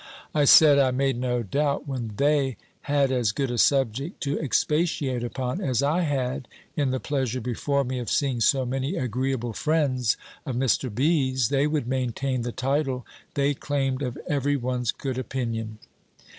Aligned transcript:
I 0.33 0.45
said, 0.45 0.79
I 0.79 0.89
made 0.89 1.19
no 1.19 1.43
doubt, 1.43 1.87
when 1.87 2.13
they 2.17 2.57
had 2.89 3.11
as 3.11 3.31
good 3.31 3.51
a 3.51 3.59
subject 3.59 4.19
to 4.21 4.39
expatiate 4.39 5.23
upon, 5.23 5.61
as 5.61 5.83
I 5.83 5.99
had, 6.01 6.47
in 6.75 6.89
the 6.89 6.99
pleasure 6.99 7.39
before 7.39 7.83
me, 7.83 7.99
of 7.99 8.09
seeing 8.09 8.41
so 8.41 8.65
many 8.65 8.95
agreeable 8.95 9.53
friends 9.53 10.17
of 10.43 10.55
Mr. 10.55 10.89
B.'s, 10.91 11.49
they 11.49 11.67
would 11.67 11.85
maintain 11.87 12.41
the 12.41 12.51
title 12.51 13.05
they 13.35 13.53
claimed 13.53 14.01
of 14.01 14.17
every 14.27 14.55
one's 14.55 14.91
good 14.91 15.19
opinion. 15.19 15.77